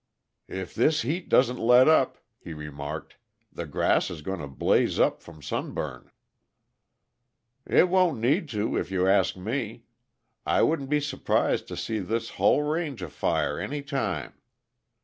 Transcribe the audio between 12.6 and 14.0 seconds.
range afire any